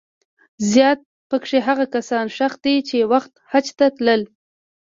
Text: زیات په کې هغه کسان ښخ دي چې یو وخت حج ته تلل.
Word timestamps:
زیات 0.71 0.99
په 1.29 1.37
کې 1.45 1.57
هغه 1.67 1.85
کسان 1.95 2.25
ښخ 2.35 2.53
دي 2.63 2.75
چې 2.87 2.93
یو 3.01 3.09
وخت 3.13 3.31
حج 3.51 3.65
ته 3.79 3.85
تلل. 3.97 4.21